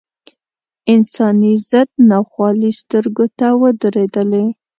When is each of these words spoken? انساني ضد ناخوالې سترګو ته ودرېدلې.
انساني 0.93 1.53
ضد 1.69 1.89
ناخوالې 2.09 2.71
سترګو 2.81 3.25
ته 3.37 3.47
ودرېدلې. 3.61 4.45